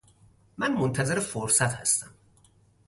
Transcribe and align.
من 0.57 0.71
منتظر 0.71 1.19
فرصت 1.19 1.73
هستم 1.73 2.07